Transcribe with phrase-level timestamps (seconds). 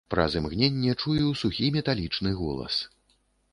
[0.11, 2.83] Праз імгненне чую сухі металічны голас.